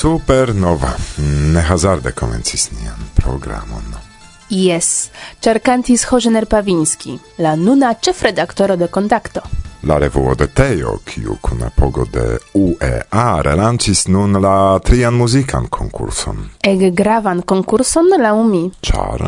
[0.00, 0.92] supernova.
[1.52, 3.84] Ne hazarde komencis nian programon.
[4.50, 5.10] Yes,
[5.40, 9.40] cercantis Hożener Pawiński, la nuna ĉefredaktoro de Kontakto.
[9.82, 16.48] La revuo de Teo, kiu kun apogo de UEA relancis nun la trian muzikan konkurson.
[16.64, 18.70] Ege gravan konkurson laŭ mi.
[18.80, 19.26] Ĉar?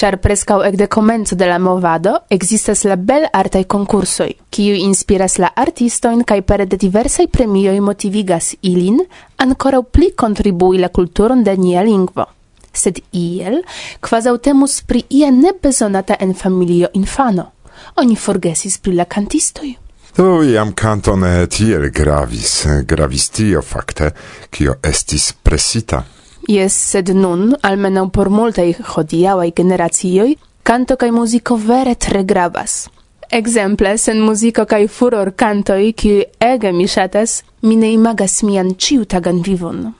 [0.00, 5.36] char prescau ec de comenzo de la movado existas la bel artai concursoi, kiu inspiras
[5.36, 9.02] la artistoin cae pere de diversai premioi motivigas ilin
[9.36, 12.24] ancora pli contribui la culturon de nia lingvo.
[12.72, 13.60] Sed iel,
[14.00, 17.52] quasau temus pri ia nebezonata en familio infano.
[17.96, 19.76] Oni forgesis pri la cantistoi.
[20.16, 24.14] Do iam canton tiel gravis, gravis tio facte,
[24.48, 26.19] kio estis presita.
[26.50, 30.32] Yes, sed nun, almenau por multaj hodiaŭaj generacioj,
[30.66, 32.88] canto cae musico vere tre gravas.
[33.30, 39.38] Exemple, sen musico cae furor cantoi, qui ege mi shatas, mi ne imagas mian ciutagan
[39.46, 39.92] vivon.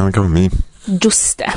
[0.00, 0.48] Anca mi.
[0.86, 1.52] Giuste.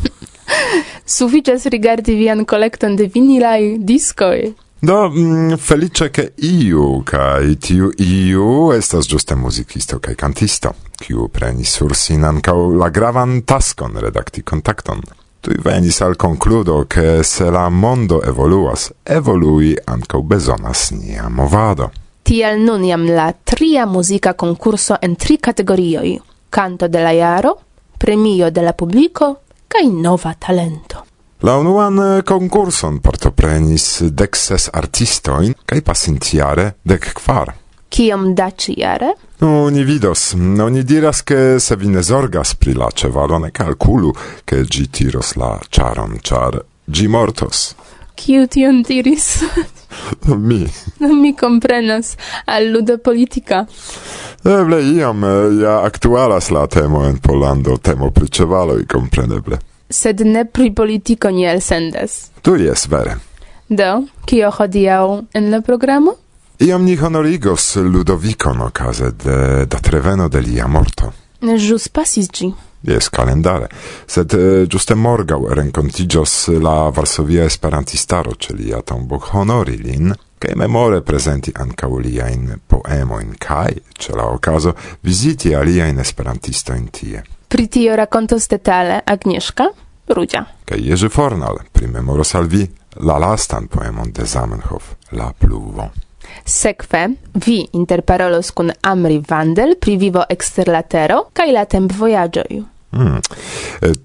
[1.18, 4.54] Suficias rigardi vian collecton de vinilai discoi.
[4.80, 11.72] Do, mm, felice che iu, cae tiu iu, estas giuste musicisto cae cantisto kiu prenis
[11.78, 15.02] sur sin ankaŭ la gravan taskon redakti kontakton.
[15.40, 21.90] Tuj venis al concludo che se la mondo evoluas, evolui ankaŭ bezonas nia movado.
[22.22, 26.18] Tiel nun jam la tria muzika konkurso en tri kategorioj:
[26.50, 27.54] kanto de la jaro,
[27.98, 29.36] premio de la publiko
[29.68, 31.04] kaj nova talento.
[31.40, 37.54] La unuan eh, concurson partoprenis dexes artistoin, kai pasintiare dec kvar.
[37.90, 39.14] Kiom da ciare?
[39.40, 40.34] No, ni vidos.
[40.34, 44.12] Oni diras che se vi ne zorgas pri la cevalo, ne calculu
[44.44, 47.74] che gi tiros la charon, char gi mortos.
[48.14, 49.42] Kiu tion diris?
[50.26, 50.70] Mi.
[50.98, 52.14] Mi comprenas
[52.44, 53.66] al ludo politica.
[54.44, 55.24] Eble iam
[55.60, 59.58] ja aktualas la temo en Polando, temo pri ĉevaloj, kompreneble.
[59.90, 62.30] Sed ne pri politico ni elsendas.
[62.42, 63.18] Tu jes vere.
[63.68, 66.14] Do, kio hodiaŭ en la programo?
[66.60, 71.12] Iam ni honorigos Ludovicon okaze de da treveno de lia morto.
[71.40, 72.52] Jus pasis gi.
[72.82, 73.68] Jes, calendare.
[74.06, 81.00] Sed uh, giuste morgau rencontigios la Varsovia Esperantistaro ce lia tombo honori lin kaj memore
[81.00, 87.24] presenti prezenti in poemo in kaj, ce la ocaso, visiti alia in Esperantisto in tie.
[87.48, 89.72] Pri tio racontos detale Agnieszka
[90.06, 90.44] Rudzia.
[90.64, 96.09] Kaj Jerzy Fornal primemoros al vi la lastan poemon de Zamenhof, La pluvo.
[96.44, 102.62] Sekve, vi interparolos kun Amri Vandel pri vivo eksterlatero kaj la tempvojaĝoj.
[102.90, 103.20] Mm.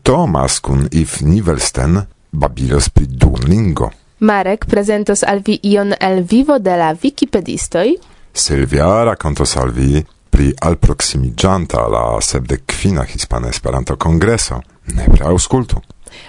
[0.03, 2.01] Thomas kun If Nivelsten
[2.31, 3.91] babilos pri Duolingo.
[4.19, 7.95] Marek prezentos al vi ion el vivo de la Wikipedistoj.
[8.33, 14.61] Silvia rakontos al vi pri alproximiĝanta la sepdek kvina hispana Esperanto-kongreso.
[14.95, 15.81] Nepre aŭskultu.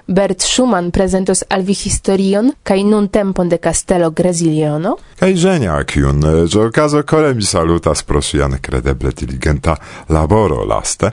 [0.07, 4.97] Bert Schumann presentos al vi historion kaj nun tempon de Castello Greziliono.
[5.19, 9.77] Kaj ĝenia kiun eh, zo okazo kore mi salutas pro ŝian kredeble diligenta
[10.09, 11.11] laboro laste,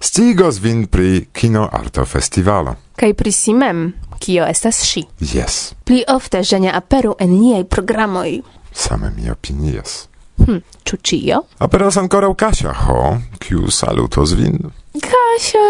[0.00, 2.76] stigos vin pri kino arto festivalo.
[2.96, 5.04] Kaj pri si mem, kio estas ŝi.
[5.34, 5.74] Yes.
[5.84, 8.40] Pli ofte ĝenia aperu en niaj programoj.
[8.72, 10.06] Same mi opinias.
[10.46, 11.42] Hm, ĉu ĉio?
[11.58, 14.58] Aperas ankoraŭ Kasia, ho, kiu salutos vin.
[14.92, 15.66] Kasia,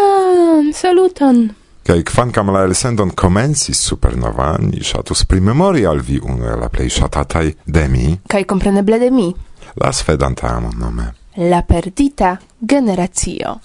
[0.73, 1.49] saluton.
[1.83, 6.89] Kaj kvankam la elsendon komencis supernova, ni ŝatus primemori al vi unu el la plej
[6.89, 8.05] ŝatataj de mi.
[8.27, 9.33] Kaj kompreneble de mi.
[9.81, 11.09] La svedanta nome.
[11.37, 13.57] La perdita generacio.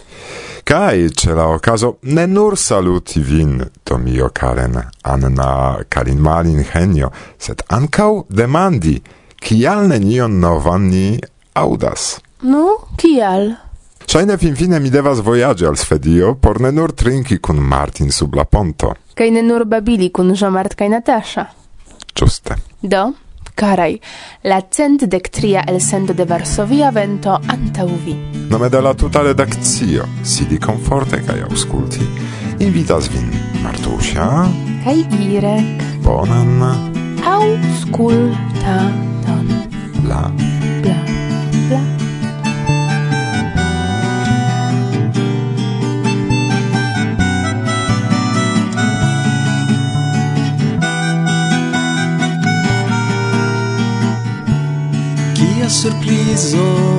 [0.64, 7.10] Kaj ce la okazo ne nur saluti vin, to mio Karen, Anna Karin Malin Henio,
[7.38, 8.98] sed ankaŭ demandi,
[9.40, 11.20] kial nenion novan ni
[11.54, 12.18] audas?
[12.42, 12.66] Nu,
[12.96, 13.67] kial?
[14.08, 18.34] Shaina fin fine mi devas voyage al Svedio por ne nur trinki kun Martin sub
[18.34, 18.94] la ponto.
[19.14, 21.46] Kaj ne nur babili kun Jean-Mart kaj Natasha.
[22.16, 22.56] Ĝuste.
[22.80, 23.12] Do,
[23.54, 23.98] Karaj,
[24.48, 28.16] la centdek tria elsendo de Varsovia vento antaŭ vi.
[28.48, 32.00] Nome de la tuta redakcio, sidi komforte kaj auskulti.
[32.64, 33.28] Invitas vin
[33.60, 34.48] Martusia
[34.86, 35.84] kaj Irek.
[36.00, 36.64] Bonan
[37.28, 39.46] aŭskultadon.
[40.00, 40.32] Bla.
[40.80, 41.27] Bla.
[55.68, 56.96] granda surprizo.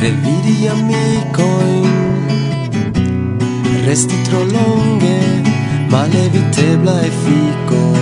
[0.00, 1.88] Revidi amicoin
[3.84, 5.42] Resti tro longe
[5.88, 7.92] Malevitebla e fico.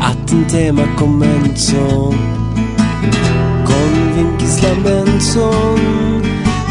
[0.00, 2.14] Attentema commenzo.
[3.64, 6.22] Convinkis la menzon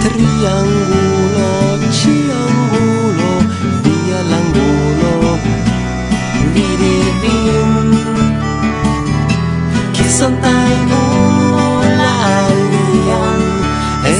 [0.01, 1.49] Triangulo,
[1.91, 3.29] ciangulo
[3.83, 5.39] Via l'angulo
[6.53, 8.00] Vidi vin
[10.21, 10.61] Sometimes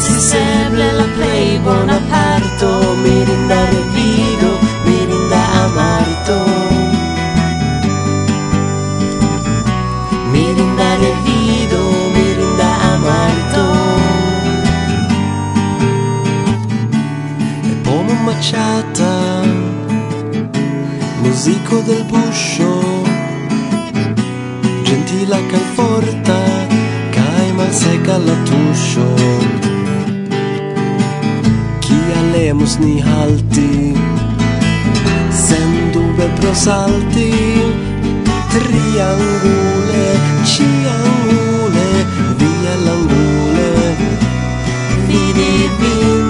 [0.02, 6.38] si sembra la play Bonaparto Mirinda Revido, Mirinda Amarto.
[10.32, 11.82] Mirinda Revido,
[12.16, 13.66] Mirinda Amarto.
[17.64, 19.42] E pomo macciata
[21.22, 22.91] Musico del buscio.
[24.92, 26.40] gentila kai forta,
[27.16, 29.08] cae malseca la tuscio.
[31.84, 32.00] chi
[32.34, 33.74] lemus ni halti,
[35.46, 37.32] sen dube prosalti,
[38.54, 40.08] triangule,
[40.52, 41.90] ciangule,
[42.40, 43.72] via l'angule,
[45.08, 46.28] vidi vin,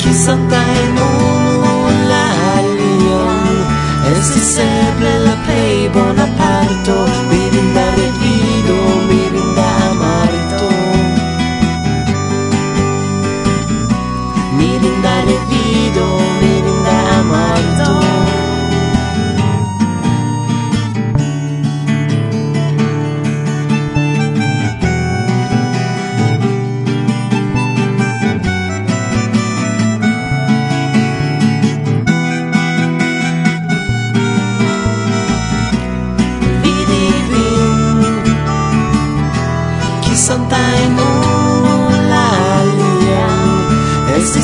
[0.00, 2.12] chi santa in unul
[2.52, 3.48] alian,
[4.12, 5.33] esi sempre la
[5.88, 7.13] Bonaparto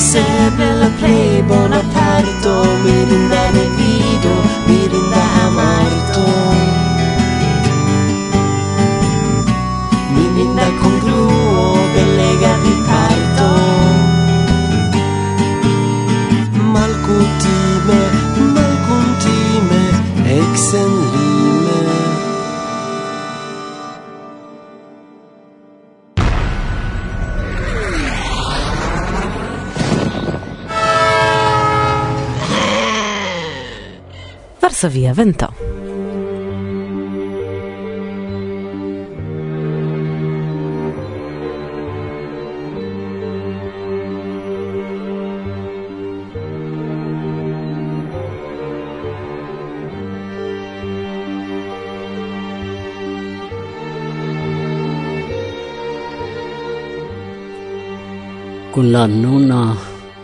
[0.01, 3.05] sempre la plei bona parto mi
[34.81, 35.53] Varsovia Vento.
[58.71, 59.77] Con la nona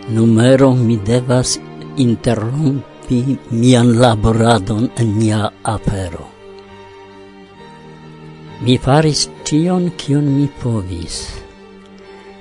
[0.08, 1.60] numero mi devas
[3.06, 6.26] helpi mian laboradon en mia apero.
[8.62, 11.16] Mi faris tion, kion mi povis.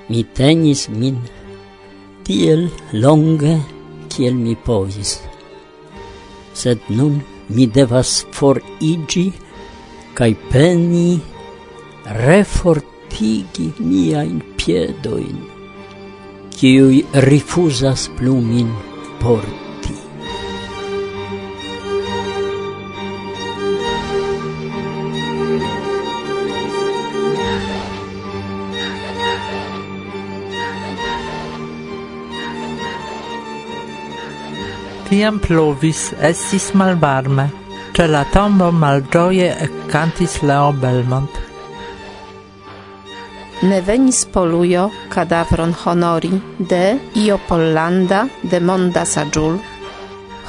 [0.08, 1.16] Mi tenis min
[2.24, 3.54] tiel longe,
[4.10, 5.20] kiel mi povis.
[6.54, 9.26] Sed nun mi devas forigi
[10.16, 11.20] kaj peni
[12.24, 15.38] refortigi miajn piedojn,
[16.56, 18.72] kiuj rifuzas plu min
[19.20, 19.65] porti.
[35.16, 37.46] Tiam pluvis, estis malvarme.
[37.96, 41.38] Ĉe la tombo malĝoje ekkantis Leo Belmont.
[43.68, 44.82] Ne venis polujo
[45.14, 46.34] cadavron honori
[46.72, 46.82] de
[47.22, 49.56] io Pollanda de monda sagiul.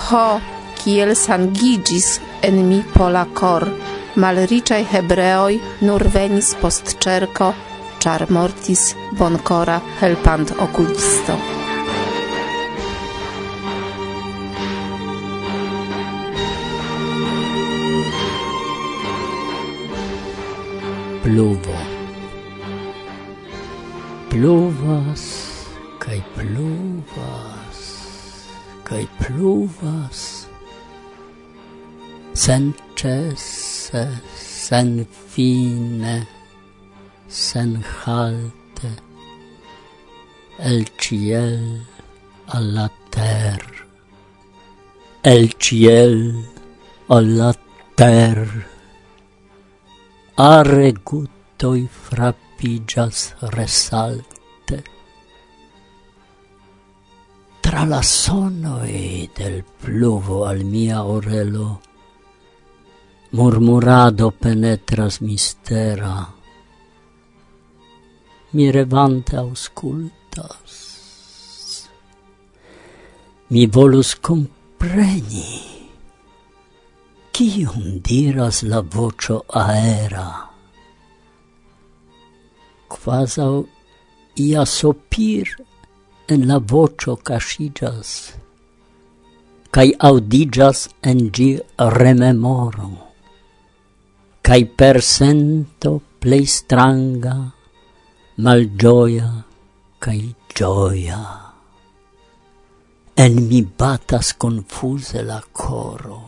[0.10, 0.26] Ho,
[0.82, 2.10] kiel sangigis
[2.50, 3.70] en mi pola cor,
[4.16, 8.84] malricai hebreoi nur venis post char mortis
[9.16, 11.40] boncora helpant oculisto.
[21.28, 21.76] pluvo.
[24.30, 25.24] Pluvas,
[26.00, 27.80] kai pluvas,
[28.88, 30.22] kai pluvas,
[32.44, 34.06] senĉese,
[34.40, 36.16] senfine,
[37.28, 38.94] senhalte,
[40.72, 41.60] el ciel
[42.48, 43.84] alla terra.
[45.24, 46.18] El ciel
[47.10, 47.52] alla
[47.98, 48.77] terra
[50.39, 54.84] aregutoi frappigas resalte.
[57.60, 61.82] Tra la sonoi del pluvo al mia orelo,
[63.32, 66.32] murmurado penetras mistera,
[68.51, 70.86] mi revante auscultas.
[73.48, 75.77] Mi volus compreni
[77.38, 80.50] Kion diras la vocio aera?
[82.89, 83.67] Quasau
[84.41, 85.51] ia sopir
[86.34, 88.34] en la vocio cascigas,
[89.70, 91.50] cae audigas en gi
[91.98, 92.89] rememoro,
[94.41, 97.36] cae per sento plei stranga,
[98.41, 99.29] malgioia
[100.01, 100.24] cae
[100.56, 101.22] gioia.
[103.13, 106.27] En mi batas confuse la coro,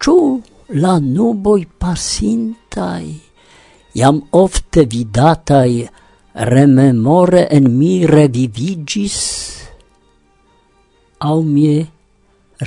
[0.00, 0.40] Ciu
[0.82, 3.08] la nuboi pasintai,
[4.00, 5.74] iam ofte vidatai,
[6.52, 9.18] rememore en mi revivigis,
[11.28, 11.84] au mie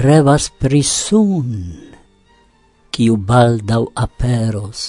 [0.04, 1.50] revas prisun,
[2.94, 4.84] kiu baldau aperos,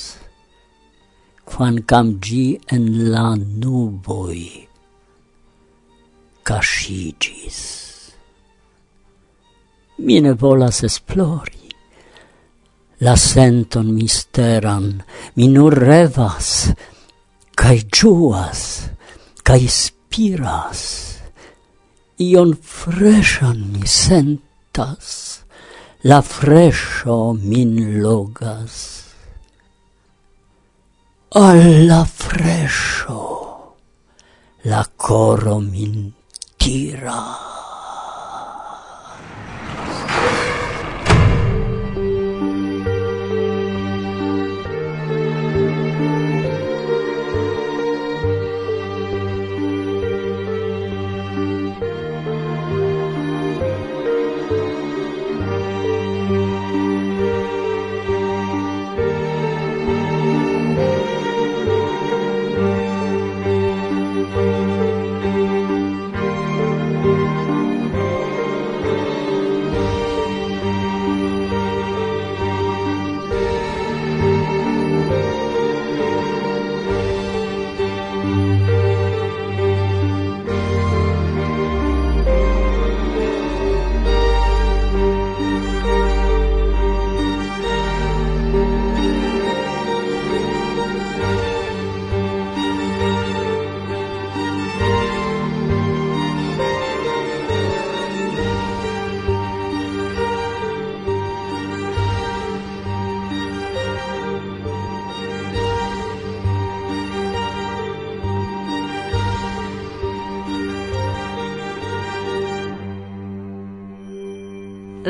[1.48, 2.46] quancam gi
[2.76, 3.26] en la
[3.60, 4.68] nuboi
[6.44, 7.60] cascigis.
[10.04, 11.63] Mi ne volas esplori,
[13.04, 15.02] la senton misteran,
[15.36, 16.72] mi nur revas,
[17.52, 18.62] cae giuas,
[19.44, 20.80] cae spiras,
[22.16, 25.44] ion freshan mi sentas,
[26.08, 28.76] la fresho min logas.
[31.36, 33.22] Alla fresho,
[34.70, 36.14] la coro min
[36.56, 37.53] tiras.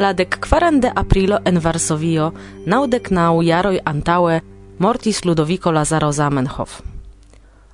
[0.04, 2.32] La dec quaran de aprilo en Varsovio,
[2.66, 4.42] naudec nau jaroi antaue,
[4.78, 6.82] mortis Ludovico Lazaro Zamenhof.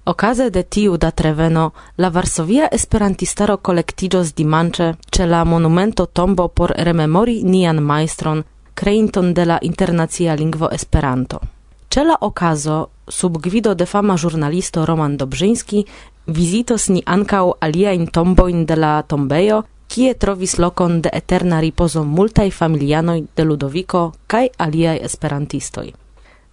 [0.04, 6.70] Okaze de tiu dat reveno, la Varsovia esperantistaro collectigios dimanche ce la monumento tombo por
[6.70, 11.40] rememori nian maestron, creinton de la internazia lingvo esperanto.
[11.88, 15.86] Ce la okazo, sub gvido de fama jurnalisto Roman Dobrzyński,
[16.26, 22.50] vizitos ni ancau aliaen tomboin de la tombejo, kie trovis lokon de eterna ripozo multaj
[22.50, 25.88] familianoj de Ludoviko kaj aliaj esperantistoj.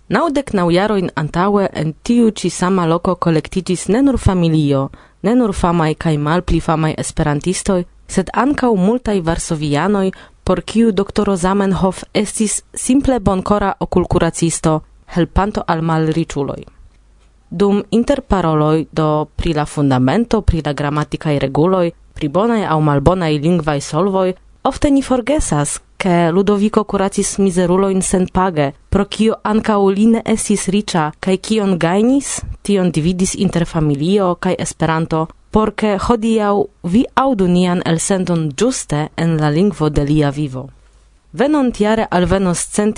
[0.10, 4.88] Naŭdek naŭ jarojn antaŭe en tiu ĉi sama loko kolektiĝis ne nur familio,
[5.22, 10.12] ne nur famaj kaj malpli famaj esperantistoj, sed ankaŭ multaj varsovianoj,
[10.44, 14.80] por kiu doktoro Zamenhof estis simple bonkora okulkuracisto,
[15.16, 16.62] helpanto al malriĉuloj.
[17.50, 23.82] Dum interparoloj do pri la fundamento, pri la gramatikaj reguloj, Pri bonaj au malbonaj lingvaj
[23.82, 27.38] solvoj ofte ni forgesas, ke Ludovico curatis
[28.02, 34.36] sen page, pro kio anca uline esis estis kai kion gainis, tion dividis inter familio
[34.36, 40.70] kaj Esperanto, porque hodiau vi audu nian elsenton giuste en la lingvo de lia vivo.
[41.34, 42.08] Venontiare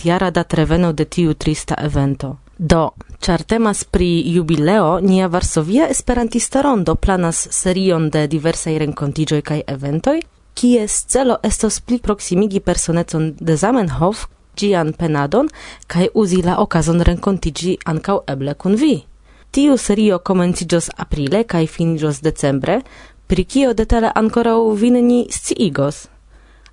[0.03, 2.37] jara dat datreveno de tiu trista evento.
[2.61, 2.91] Do,
[3.21, 10.19] char temas pri jubileo, nia Varsovia Esperantista Rondo planas serion de diversai rencontigioi kaj eventoj,
[10.59, 14.25] kies celo estos pli proximigi personecon de Zamenhof,
[14.59, 15.47] gian penadon
[15.87, 19.05] kaj uzi la okazon rencontigi ankaŭ eble kun vi.
[19.51, 22.81] Tiu serio komenciĝos aprile kaj finiĝos decembre,
[23.27, 26.09] pri kio detale ankoraŭ u vineni sciigos.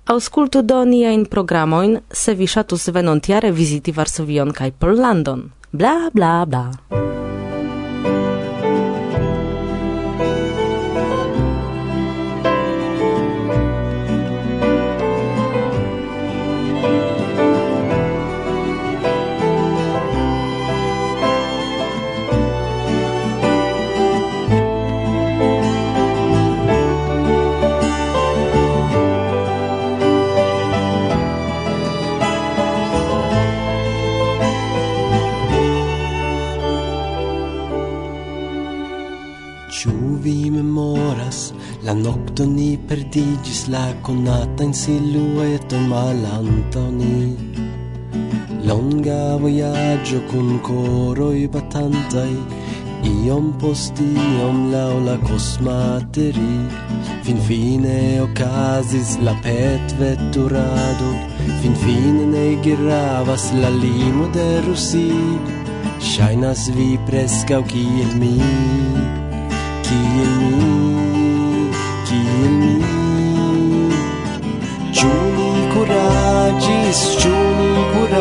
[0.05, 7.26] Aŭskultu do niajn programoin, se vi shatus venontiare viziti Varsovion kaj Pollandon bla bla bla.
[41.87, 47.37] La nocto ni perdigis la conata in silueto malanta ni
[48.67, 52.35] Longa voyaggio con coroi batantai
[53.07, 56.55] Iom post iom lau la cosmateri.
[57.23, 61.11] Fin fine ocasis la pet vetturado
[61.61, 65.07] Fin fine ne giravas la limo de russi.
[66.01, 68.35] Shainas vi prescau kiel mi
[69.87, 70.76] Kiel mi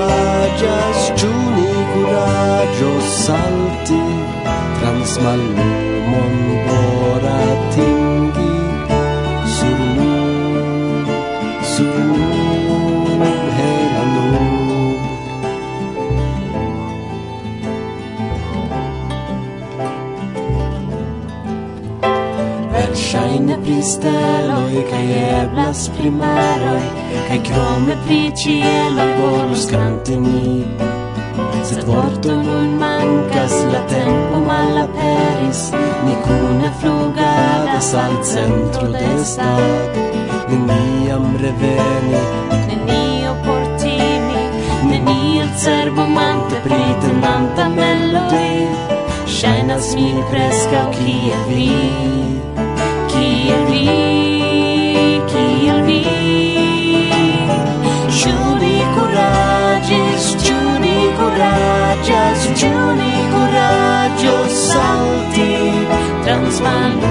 [0.06, 4.02] kuraĝas ĉu ni kuraĝos salti
[4.78, 8.52] trans mallumon por atingi
[9.56, 11.10] sur nur,
[11.72, 13.24] sur nur
[13.56, 15.00] hela nur.
[22.76, 26.84] Verŝajne pri steloj kaj eblas pri maroj
[27.28, 28.85] kaj krome pri ĉielo
[29.70, 30.64] cante ni
[31.62, 35.72] Sed vorto nun mancas la tempo malaperis.
[36.04, 39.92] Ni cune flugadas al centro de stat
[40.48, 42.20] Neniam reveni.
[42.68, 44.42] Nenio por timi
[44.90, 48.68] Neniel cerbumante pritendanta melodi.
[49.26, 51.72] Shainas mi presca kiel vi?
[53.10, 53.88] Kiel vi?
[55.30, 56.15] Kiel vi?
[61.26, 65.86] coraggio, giuni coraggio, salti,
[66.22, 67.05] transmando.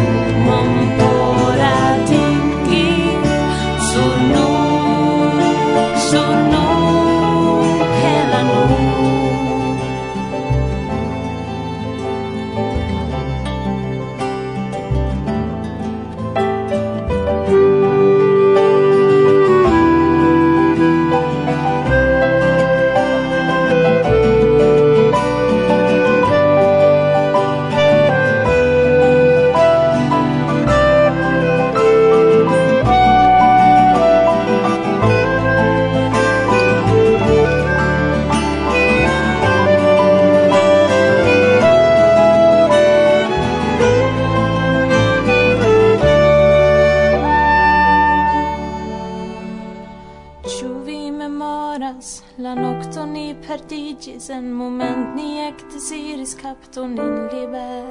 [55.85, 57.85] transiris capton in liber.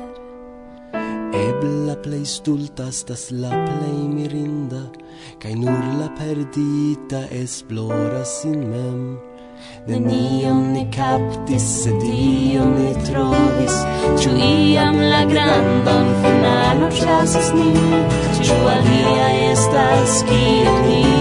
[1.33, 4.83] Ebla plei stulta stas la plei mirinda,
[5.39, 9.01] cae nur la perdita esploras in mem.
[9.87, 13.77] Nenion ni captis, sed ion ni trovis,
[14.19, 18.09] Ciu iam la grandon finalo chasis nin,
[18.43, 21.14] Ciu alia estas kiel ni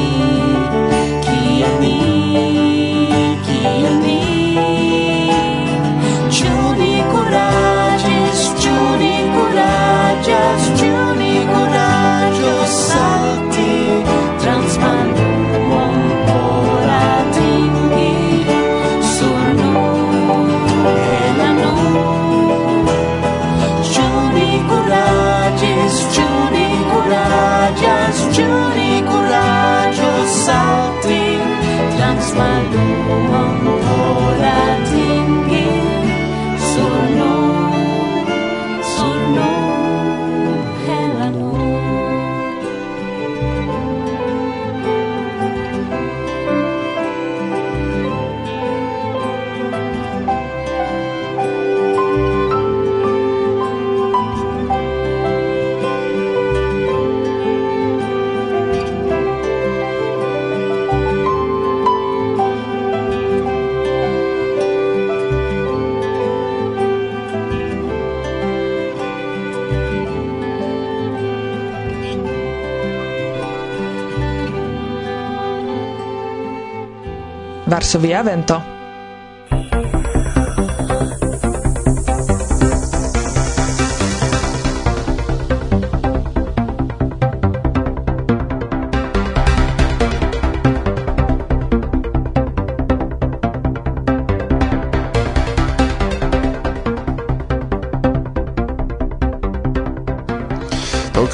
[32.35, 33.02] my
[77.73, 78.61] Varsovia vento.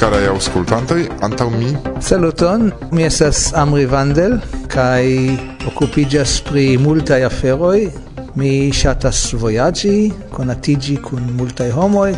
[0.00, 1.74] caraj auscultantoj, antaŭ mi.
[2.00, 4.38] Saluton, mi estas Amri Vandel,
[4.72, 5.04] kaj
[5.66, 7.90] occupigas pri multae aferoi,
[8.34, 12.14] mi shatas voyagi, conatigi cun multae homoi,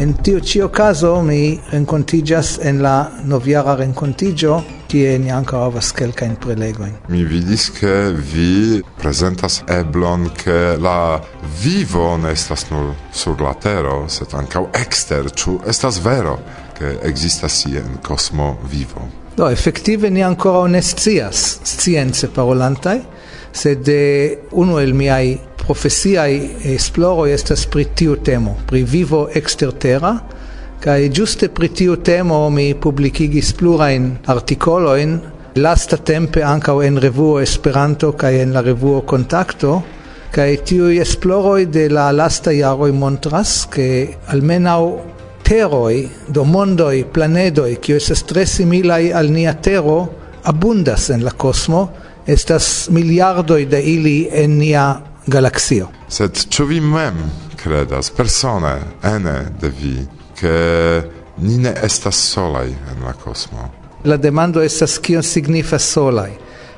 [0.00, 6.38] En tiu cio caso mi rencontigas en la noviara rencontigio, kie ni anca havas quelcain
[6.40, 6.94] prelegoin.
[7.12, 11.20] Mi vidis che vi presentas eblon che la
[11.60, 16.38] vivo ne estas nur sur la tero, sed ancau exter, ciu estas vero,
[16.78, 19.04] che existas ie en cosmo vivo.
[19.40, 22.98] Do, effettive ni ancora ne scias, scienze parolantai,
[23.50, 26.34] sed eh, uno el miai profesiai
[26.74, 30.10] esploro estas pri tiu temo, pri vivo extertera,
[30.84, 35.16] kai giuste pri tiu temo mi publicigis plurain articoloin,
[35.56, 39.78] lasta tempe ankaŭ en revuo Esperanto kaj en la revuo Kontakto
[40.36, 43.88] kaj tiuj esploroi de la lasta iaroi montras ke
[44.36, 44.84] almenau
[45.50, 49.96] teroi, do mondoi, planedoi, kiu estas tre similai al nia tero,
[50.46, 51.88] abundas en la cosmo,
[52.30, 54.84] estas miliardoi de ili en nia
[55.26, 55.88] galaxio.
[56.08, 57.18] Sed ĉu vi mem
[57.58, 59.96] credas persone ene de vi
[60.38, 61.02] che
[61.42, 63.66] ni ne estas solaj en la cosmo?
[64.04, 66.30] La demando estas kion signifas solaj.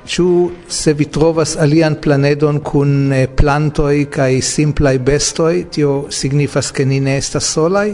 [0.08, 0.26] Ĉu
[0.68, 7.00] se vi trovas alian planedon kun eh, plantoj kaj simplaj bestoj, tio signifas ke ni
[7.00, 7.92] ne estas solaj?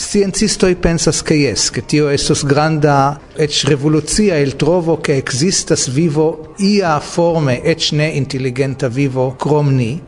[0.00, 6.54] Sciencistoi pensas che yes, che tio estos granda ec revolucia il trovo che existas vivo
[6.56, 10.00] ia forme ec ne intelligenta vivo cromni,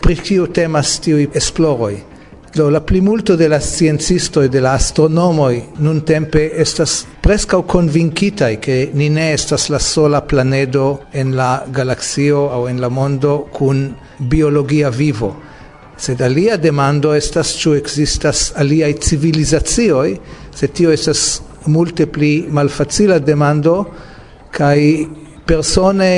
[0.00, 2.02] pri tio temas tio esploroi.
[2.52, 8.58] Do la plimulto de la sciencisto e de la astronomoi nun tempe estas prescau convincitai
[8.58, 13.94] che ni ne estas la sola planedo en la galaxio au en la mondo cun
[14.18, 15.45] biologia vivo
[15.96, 20.16] Sed alia demando estas ĉu ekzistas aliaj civilizacioj,
[20.54, 23.78] se tio estas multe pli malfacila demando
[24.52, 24.78] kaj
[25.46, 26.10] persone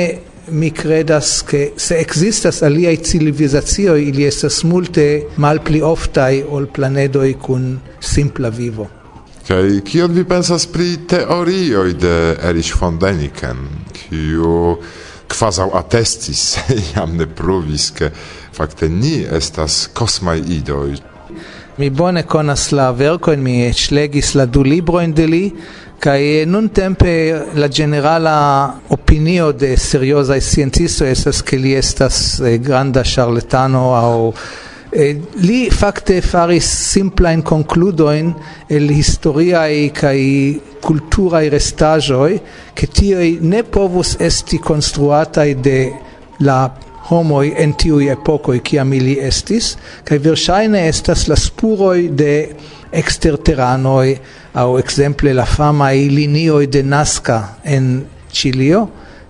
[0.51, 7.79] mi credas che se existas aliai civilizazioi ili estas multe malpli oftai ol planedoi cun
[7.99, 8.89] simpla vivo.
[9.47, 12.15] Kaj kion vi pensas pri teorioj de
[12.49, 13.63] Erich von Däniken,
[13.93, 14.77] kiu
[15.29, 16.57] quasau attestis,
[16.93, 18.11] jam ne provis, che
[18.59, 20.97] Fakte ni estas kosmaj idoj.
[21.79, 25.43] Mi bone konas la verkojn, mi eĉ legis la du librojn de li,
[25.99, 27.11] kaj nun tempe
[27.55, 28.37] la generala
[28.89, 34.33] opinio de seriozaj sciencistoj estas ke li estas eh, granda charlatano aŭ
[34.91, 38.31] Eh, li fakte faris simplajn konkludoin
[38.73, 40.17] el historiaj kaj
[40.81, 42.31] kulturaj restaĵoj,
[42.73, 45.77] ke tioj ne povus esti konstruataj de
[46.41, 46.63] la
[47.09, 52.33] homoi en tiui epocoi ciam ili estis, cae versaine estas la spuroi de
[52.91, 54.17] exterteranoi,
[54.53, 58.87] au exemple la famai linioi de Nazca en Cilio,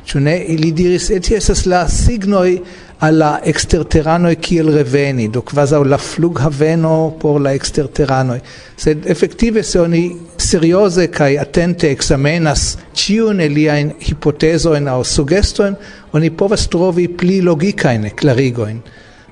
[0.09, 2.59] cune ili diris, eti estas la signoi
[2.99, 8.41] alla exterteranoi kiel reveni, do quasi la flug haveno por la exterteranoi.
[8.75, 10.03] Sed effettive se oni
[10.37, 15.77] serioze kai attente examenas ciun eliaen hipotezoen au sugestoin
[16.13, 18.81] oni povas trovi pli logicaen clarigoin.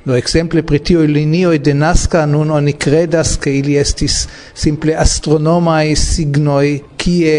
[0.08, 4.22] Do exemple pri tio linio de Nazca nun oni credas ke ili estis
[4.56, 7.34] simple astronoma e signoi kie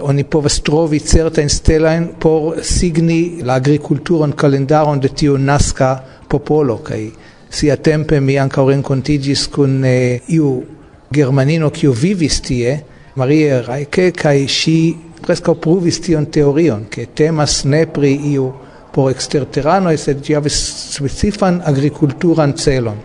[0.00, 5.92] oni povas trovi certajn stelain por signi la agrikulturon kalendaron de tio Nazca
[6.28, 6.80] popolo.
[6.82, 7.12] Kai
[7.48, 10.64] sia tempe mi anca rencontigis kun eh, iu
[11.14, 12.80] germanino kiu vivis tie
[13.14, 14.78] Maria Reike kai ŝi
[15.22, 18.50] preskaŭ pruvis tion teorion ke temas ne pri iu
[18.92, 20.58] por exterterano es et havis
[20.94, 22.98] specifan agriculturan celon.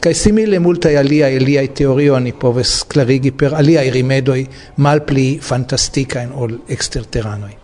[0.00, 4.46] kai simile multa alia alia teorioj ni povas klarigi per alia rimedoi
[4.76, 7.54] malpli fantastikajn ol eksterteranoj.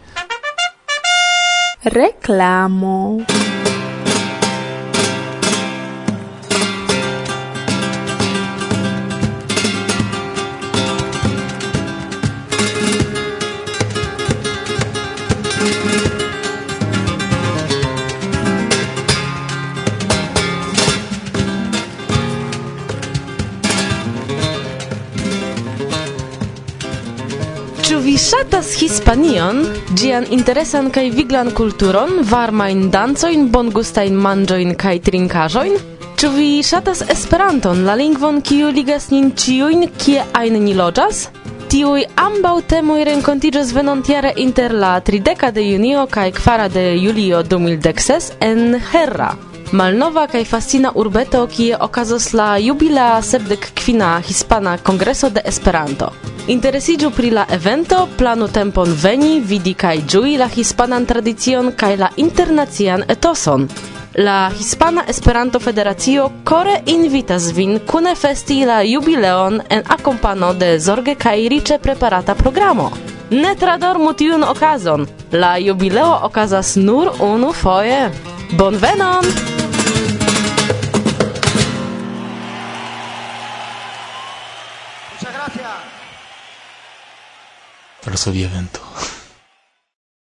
[1.84, 2.96] Reclamo.
[28.24, 29.58] Shatas Hispanion,
[30.00, 35.76] gian interesan kai viglan kulturon, varmajn dancojn, bongustajn manĝojn kaj trinkaĵojn?
[36.16, 41.26] Ĉu vi ŝatas Esperanton, la lingvon kiu ligas nin ĉiujn, kie ajn ni loĝas?
[41.68, 48.38] Tiuj ambaŭ temoj renkontiĝos venontiare inter la trideca de junio kaj quara de julio 2016
[48.40, 49.34] en Herra
[49.74, 56.10] malnova kaj fascina urbeto kie okazos la jubilea sepdek kvina hispana kongreso de Esperanto.
[56.46, 62.10] Interesiĝu pri la evento, planu tempon veni, vidi kaj ĝui la hispanan tradicion kaj la
[62.16, 63.66] internacian etoson.
[64.14, 71.14] La Hispana Esperanto Federacio kore invitas vin kune festi la jubileon en akompano de zorge
[71.14, 72.92] kaj riĉe preparata programo.
[73.30, 75.06] Ne tradormu tiun okazon.
[75.32, 78.10] La jubileo okazas nur unu foje.
[78.52, 79.63] Bonvenon!
[88.04, 88.80] pero se vio evento.